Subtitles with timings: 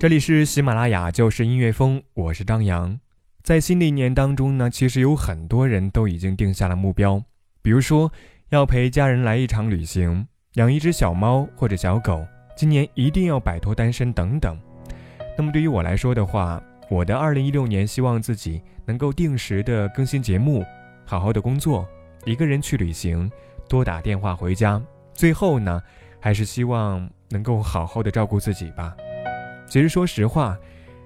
[0.00, 2.98] 这里是喜马拉雅，就是音乐风，我是张扬。
[3.42, 7.22] 在新的一年当中呢，其实有很多人都已经定下了目标，
[7.60, 8.10] 比如说
[8.48, 12.26] 要陪家人来一场旅行，养一只小猫或者小狗，
[12.56, 14.58] 今年一定要摆脱单身等等。
[15.36, 20.64] 那么对于我来说的话，我的二零一六年希望自己能够定时的更新节目，
[21.04, 21.86] 好好的工作，
[22.24, 23.30] 一个人去旅行，
[23.68, 24.82] 多打电话回家。
[25.12, 25.82] 最后呢，
[26.18, 28.96] 还是希望能够好好的照顾自己吧。
[29.70, 30.58] 其实，说实话，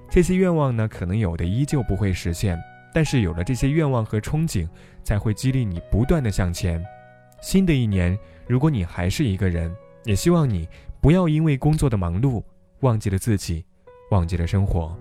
[0.08, 2.58] 这些愿望呢，可能有的依旧不会实现。
[2.94, 4.66] 但是，有了这些愿望和憧憬，
[5.02, 6.82] 才会激励你不断的向前。
[7.42, 9.70] 新的一年，如果你还是一个人，
[10.04, 10.66] 也希望你
[10.98, 12.42] 不要因为工作的忙碌，
[12.80, 13.62] 忘记了自己，
[14.10, 14.96] 忘记了生活。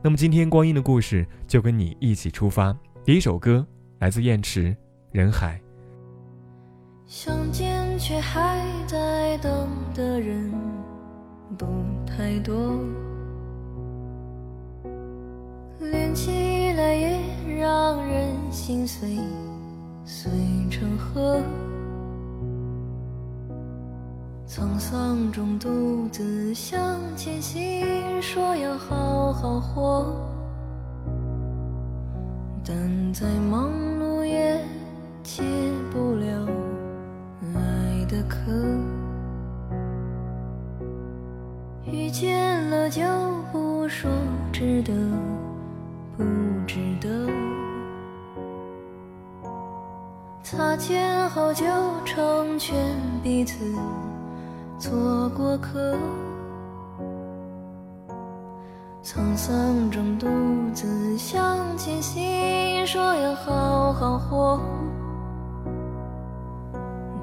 [0.00, 2.72] 那么，今天光阴的故事就跟你一起出发。
[3.04, 3.66] 第一首歌
[3.98, 4.68] 来自燕池，
[5.10, 5.58] 《人海》。
[7.04, 10.75] 相见却还在等的人。
[11.56, 11.66] 不
[12.04, 12.78] 太多，
[15.80, 17.18] 连起来也
[17.58, 19.18] 让人心碎，
[20.04, 20.30] 碎
[20.70, 21.40] 成河。
[24.48, 27.86] 沧桑中独自向前行，
[28.20, 30.16] 说要好好活，
[32.64, 32.76] 但
[33.12, 34.60] 再忙碌也
[35.22, 35.42] 解
[35.92, 36.15] 不
[50.76, 51.64] 擦肩后就
[52.04, 52.76] 成全
[53.22, 53.74] 彼此
[54.78, 55.96] 做过客，
[59.02, 60.26] 沧桑中独
[60.74, 64.60] 自向前行，说要好好活，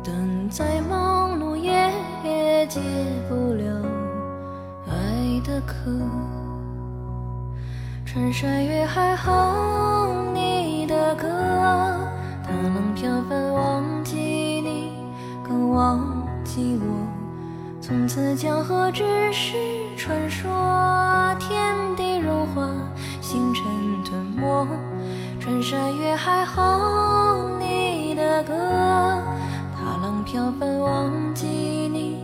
[0.03, 1.71] 等再忙碌也
[2.23, 2.81] 也解
[3.29, 3.87] 不了
[4.87, 5.13] 爱。
[5.45, 5.91] 的渴，
[8.05, 9.31] 穿山越海好
[17.93, 19.53] 从此江河只是
[19.95, 20.49] 传说，
[21.39, 22.67] 天地融化，
[23.21, 23.63] 星辰
[24.03, 24.67] 吞没。
[25.39, 28.51] 穿山越海哼你的歌，
[29.77, 32.17] 踏浪飘翻忘记你，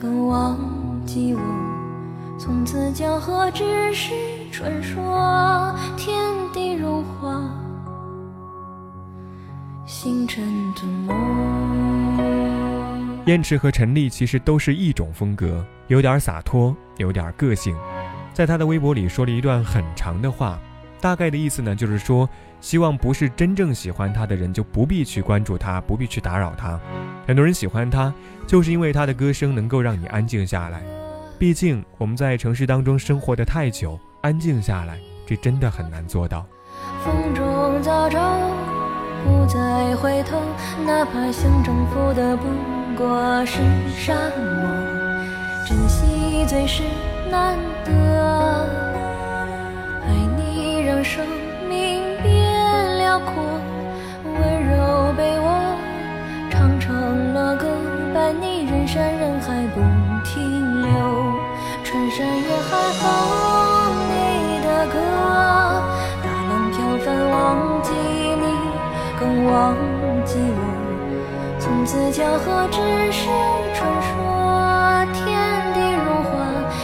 [0.00, 0.56] 更忘
[1.04, 1.40] 记我。
[2.38, 4.14] 从此江河只是
[4.50, 6.18] 传说，天
[6.50, 7.42] 地融化，
[9.84, 10.42] 星辰
[10.74, 11.29] 吞没。
[13.26, 17.76] 燕池和陈丽其实都是一种风格，有点洒脱，有点个性。
[18.32, 20.58] 在他的微博里说了一段很长的话，
[21.00, 22.28] 大概的意思呢，就是说，
[22.60, 26.80] 希望不是真正喜欢他的人就不必去关注他，不必去打扰他。
[27.26, 28.12] 很多人喜欢他，
[28.46, 30.82] 就是因为他的歌声能够让你安静下来。
[31.38, 36.46] 毕竟我们在城市当中生活的太久，安静下来，这真的很难做到。
[37.04, 38.50] 风中早照，
[39.24, 40.40] 不再回头，
[40.86, 42.44] 哪怕想征服的不
[43.00, 43.56] 过是
[43.96, 44.68] 沙漠，
[45.66, 46.82] 珍惜最是
[47.30, 47.90] 难得。
[50.04, 51.24] 爱你让生
[51.66, 53.32] 命变辽阔，
[54.22, 54.36] 温
[54.68, 55.74] 柔被我
[56.50, 57.66] 唱成了歌，
[58.12, 59.80] 伴你人山人海不
[60.22, 60.90] 停留。
[61.82, 63.02] 穿山越海哼
[64.10, 64.94] 你的歌，
[66.22, 68.44] 大浪飘翻忘记你，
[69.18, 69.74] 更忘
[71.84, 71.86] 记我。
[71.86, 72.78] 从此江河只
[73.10, 73.24] 是
[73.74, 76.30] 传说，天地如画，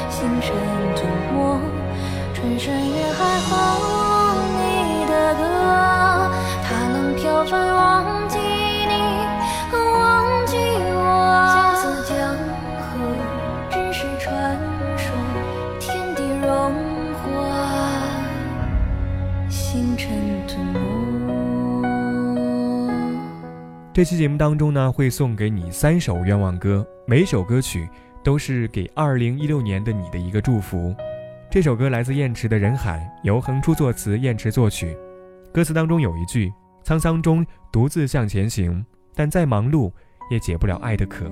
[0.09, 0.57] 星辰
[0.95, 1.37] 吞没。
[2.35, 3.39] 穿山越海
[23.97, 27.89] 这期节目当中呢，会送给你三首愿望歌，每首歌曲
[28.23, 30.95] 都是给二零一六年的你的一个祝福。
[31.51, 34.95] 这首歌来自燕池的《人海》，由横初作词，燕池作曲。
[35.51, 36.53] 歌词当中有一句
[36.85, 38.85] ：“沧桑中独自向前行，
[39.15, 39.91] 但再忙碌
[40.31, 41.25] 也解不了爱的渴。”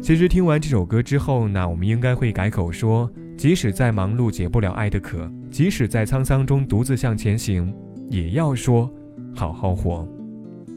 [0.00, 7.74] 其实听完这首歌之后呢，我们应该会改口说：“即使再忙碌解不了爱的渴，即使在沧桑中独自向前行，
[8.08, 8.88] 也要说
[9.34, 10.08] 好好活。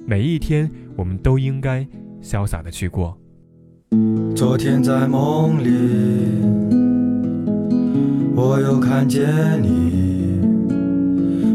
[0.06, 1.88] 每一天，我们都应该
[2.22, 3.18] 潇洒的去过。
[4.36, 5.70] 昨天在梦里，
[8.36, 9.28] 我又看见
[9.62, 10.40] 你，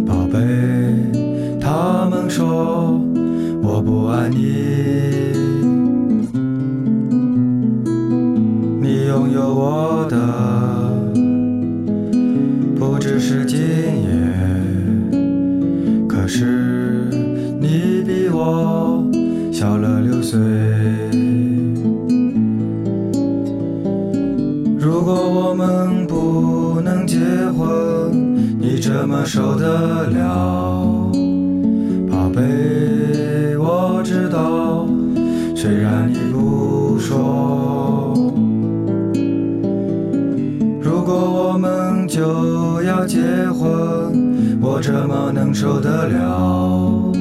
[0.07, 0.39] 宝贝。
[1.61, 2.99] 他们说
[3.63, 4.37] 我不爱你，
[8.81, 10.17] 你拥有我的。
[12.79, 14.28] 不只是今夜，
[29.81, 31.11] 了？
[32.11, 34.87] 宝贝，我知道，
[35.55, 38.15] 虽然你不说。
[40.81, 42.59] 如果我们就。
[42.81, 43.21] 要结
[43.51, 43.69] 婚，
[44.63, 47.13] 我怎么能受得了？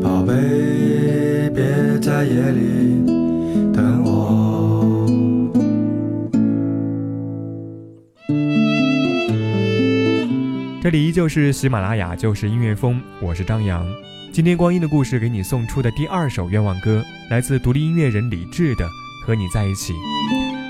[0.00, 3.04] 宝贝，别在夜里
[10.90, 13.86] 这里依旧是喜马拉雅，就是音乐风，我是张扬。
[14.32, 17.00] 今天光阴的故事给你送出的第二首愿望歌，
[17.30, 18.84] 来自独立音乐人李志的
[19.24, 19.92] 《和你在一起》。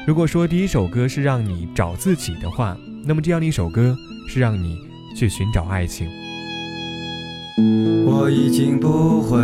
[0.06, 3.96] 如果说第一首歌是让你找自己的话，那么这样的一首歌
[4.28, 4.76] 是让你
[5.16, 6.06] 去寻找爱情。
[8.04, 9.40] 我已经不会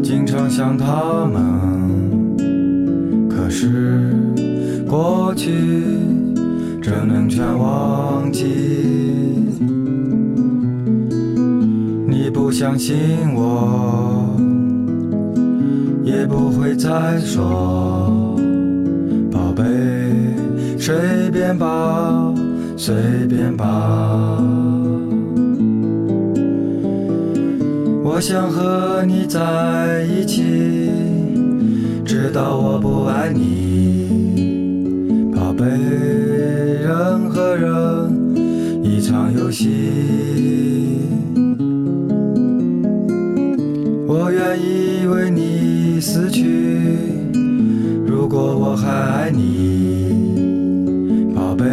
[0.00, 2.38] 经常想他们，
[3.28, 4.14] 可是
[4.88, 5.50] 过去
[6.82, 8.44] 只能全忘记？
[12.08, 12.96] 你不相信
[13.34, 14.36] 我，
[16.02, 18.36] 也不会再说，
[19.30, 19.62] 宝贝。
[20.76, 20.96] 随
[21.30, 22.34] 便吧，
[22.76, 22.96] 随
[23.28, 24.42] 便吧。
[28.04, 30.90] 我想和你在一起，
[32.04, 35.62] 直到我不爱你，宝贝。
[36.92, 39.70] 人和人一场游戏，
[44.06, 46.44] 我愿意为你死去。
[48.06, 51.32] 如果我还爱你。
[51.34, 51.64] 宝贝，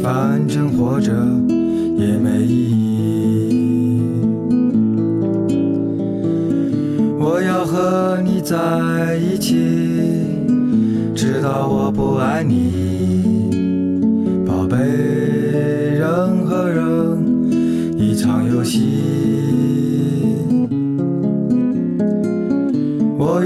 [0.00, 1.12] 反正活着
[1.98, 3.50] 也没意义。
[7.18, 9.56] 我要和你在一起，
[11.12, 12.85] 直到我不爱你，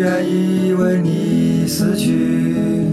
[0.01, 2.87] 愿意为你死去。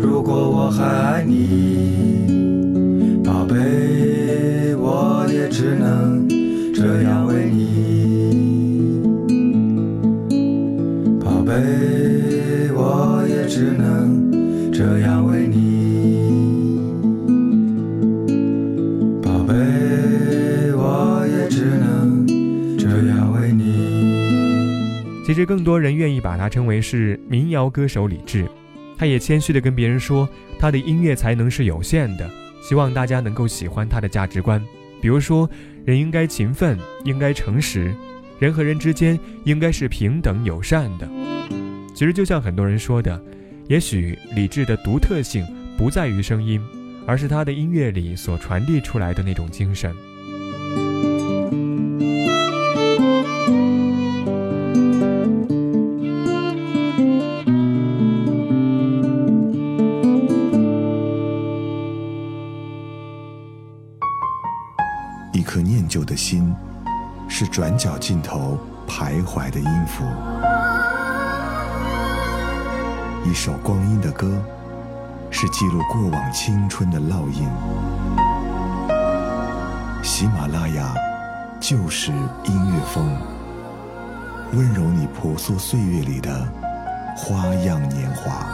[0.00, 6.13] 如果我还爱你，宝贝，我也只能
[25.34, 28.48] 其实，更多人愿意把它称为是民谣歌手李志。
[28.96, 30.28] 他也谦虚地跟别人说，
[30.60, 32.30] 他的音乐才能是有限的，
[32.62, 34.64] 希望大家能够喜欢他的价值观，
[35.02, 35.50] 比如说
[35.84, 37.92] 人应该勤奋，应该诚实，
[38.38, 41.08] 人和人之间应该是平等友善的。
[41.96, 43.20] 其实就像很多人说的，
[43.66, 45.44] 也许李志的独特性
[45.76, 46.60] 不在于声音，
[47.08, 49.92] 而是他的音乐里所传递出来的那种精神。
[68.06, 70.04] 尽头徘徊的音符；
[73.24, 74.30] 一首光阴的歌，
[75.30, 77.48] 是记录过往青春的烙印。
[80.02, 80.94] 喜马拉雅，
[81.58, 83.08] 就是音乐风，
[84.52, 86.46] 温柔你婆娑岁月里的
[87.16, 88.46] 花样年华。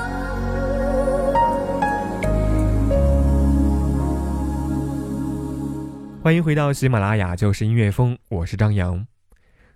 [6.22, 9.04] 欢迎回到喜马拉雅，就是音乐风，我是张扬。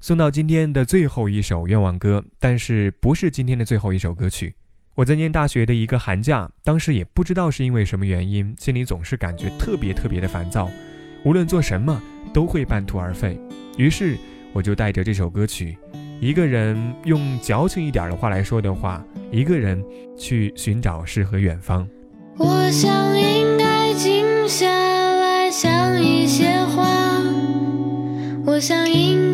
[0.05, 4.55] 送到今天的最后一首愿望歌，但是不是今天的最后一首歌曲。
[4.97, 10.71] 我在念大学的一个寒假，当时也不知道是因为什么原因，心里总是感觉特别特别的烦躁，
[11.25, 12.03] 无论做什么
[12.35, 13.41] 都会半途而废。
[13.79, 14.19] 于是
[14.53, 15.75] 我就带着这首歌曲，
[16.21, 19.83] 一个人用矫情一点的话来说的话，一个人
[20.19, 21.89] 去寻找诗和远方。
[22.37, 27.23] 我想应该静下来想一些话，
[28.45, 29.34] 我想应该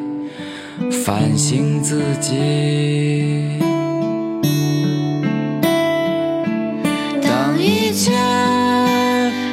[1.11, 3.59] 反省自己。
[7.21, 8.13] 当一切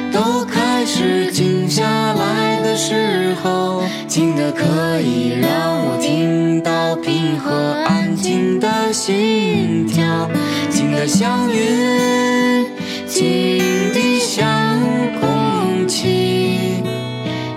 [0.09, 7.51] 都开始静下来的时候，静的可以让我听到平和
[7.85, 10.29] 安静的心跳，
[10.69, 12.67] 静的像云，
[13.05, 13.59] 静
[13.93, 14.79] 的像
[15.19, 16.81] 空气，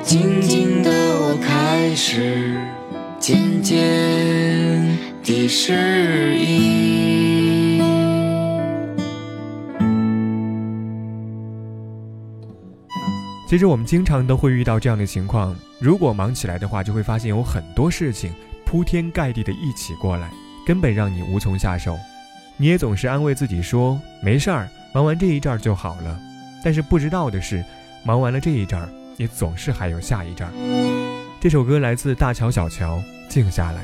[0.03, 2.52] 静静的我开始
[3.73, 7.81] 渐渐地适应。
[13.49, 18.31] 其实我们经常都会遇到这样的情况，如果忙起来的话，就会发现有很多事情
[18.67, 20.31] 铺天盖地的一起过来，
[20.67, 21.99] 根本让你无从下手。
[22.59, 26.21] 你也总是安慰自己说没事儿，忙完这一阵儿就好了。
[26.63, 27.65] 但是不知道的是，
[28.05, 28.87] 忙完了这一阵儿，
[29.17, 31.22] 也总是还有下一阵儿。
[31.43, 33.81] 这首歌来自大乔小乔，静下来。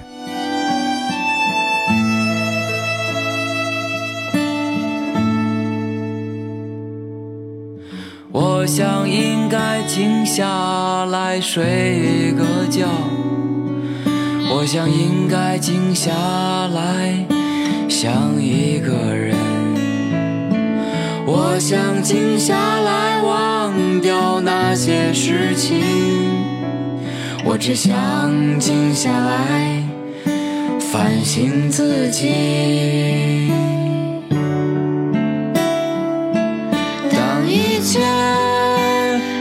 [8.30, 12.86] 我想应该静下来睡个觉，
[14.52, 17.26] 我想应该静下来
[17.88, 19.34] 想一个人，
[21.26, 25.82] 我想静下来忘掉那些事情，
[27.50, 29.83] 我只想静下来
[30.93, 33.50] 反省自己。
[37.11, 38.00] 当一切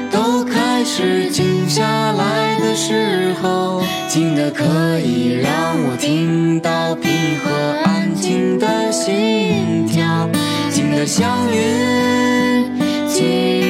[0.09, 1.83] 都开始静下
[2.13, 4.63] 来的时候，静的可
[5.01, 7.11] 以让我听到平
[7.43, 7.51] 和
[7.83, 10.29] 安静的心跳，
[10.71, 12.71] 静的像云，
[13.09, 13.66] 静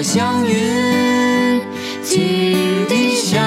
[0.00, 1.60] 的像云，
[2.02, 3.38] 静的像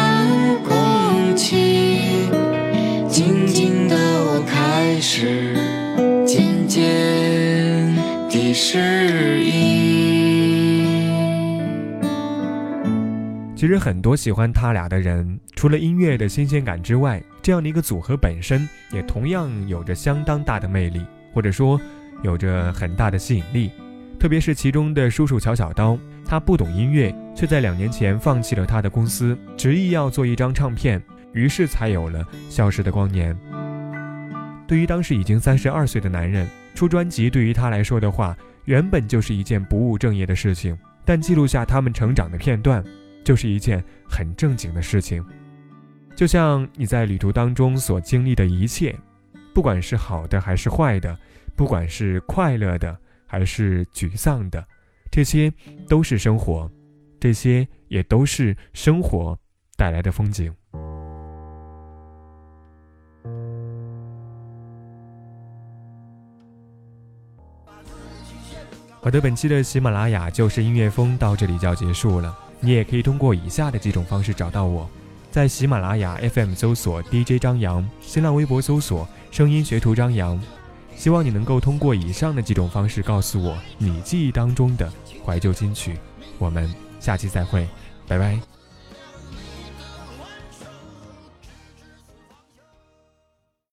[0.63, 2.29] 空气，
[3.09, 5.55] 静静的我开始
[6.27, 7.95] 渐渐
[8.29, 10.03] 地适应。
[13.55, 21.81] 其实很多喜欢他俩的人，除了音乐的新鲜感之外，这样的一个组合本身也同样有着相当大的魅力，或者说
[22.21, 23.71] 有着很大的吸引力。
[24.23, 31.03] 特别是其中的叔叔乔小刀，他不懂音乐，却在两年前放弃了他的公司，执意要做一张唱片，
[31.33, 33.35] 于是才有了《消失的光年》。
[34.65, 42.81] 对于当时已经三十二岁的男人，出专辑对于他来说的话，原本就是一件不务正业的事情，但记录下他们成长的片段。
[43.25, 45.21] 就是一件很正经的事情，
[46.15, 48.95] 就像你在旅途当中所经历的一切，
[49.53, 51.13] 不管是好的还是坏的，
[51.57, 52.97] 不管是快乐的
[53.33, 54.63] 还是沮丧的，
[55.09, 55.51] 这些
[55.89, 56.69] 都是生活，
[57.19, 59.35] 这些也都是生活
[59.75, 60.53] 带来的风景。
[69.01, 72.37] 好的，本期的喜马拉雅就是音乐风到这里就要结束了。
[72.59, 74.87] 你也可以通过以下的几种方式找到我，
[75.31, 80.39] 在喜马拉雅 FM 搜索 DJ 张扬，新浪微博搜索声音学徒张扬。
[80.95, 84.91] 希望你能够通过以上的几种方式告诉我你记忆当中的
[85.25, 85.97] 怀旧金曲。
[86.39, 87.67] 我们下期再会，
[88.07, 88.52] 拜拜。